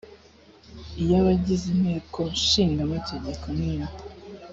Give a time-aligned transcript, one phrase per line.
[1.01, 3.87] iy abagize inteko ishinga amategeko n iya